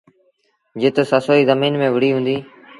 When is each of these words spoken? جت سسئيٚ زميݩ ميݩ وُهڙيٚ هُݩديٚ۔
جت 0.81 0.97
سسئيٚ 1.11 1.47
زميݩ 1.49 1.77
ميݩ 1.79 1.91
وُهڙيٚ 1.93 2.15
هُݩديٚ۔ 2.15 2.43